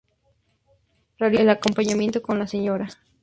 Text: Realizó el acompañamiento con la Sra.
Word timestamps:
Realizó 1.19 1.43
el 1.43 1.49
acompañamiento 1.51 2.23
con 2.23 2.39
la 2.39 2.47
Sra. 2.47 2.87